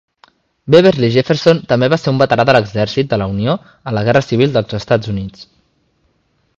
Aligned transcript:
Beverley 0.75 1.11
Jefferson 1.15 1.59
també 1.73 1.89
va 1.95 1.99
ser 2.03 2.13
un 2.13 2.21
veterà 2.23 2.45
de 2.51 2.57
l'Exèrcit 2.57 3.11
de 3.13 3.21
la 3.23 3.29
Unió 3.35 3.55
a 3.93 3.97
la 3.99 4.07
Guerra 4.09 4.27
Civil 4.31 4.57
dels 4.59 4.79
Estats 4.83 5.15
Units. 5.17 5.49